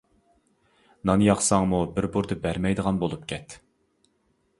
[1.09, 3.55] نان ياقساڭمۇ بىر بۇردا بەرمەيدىغان بولۇپ كەت.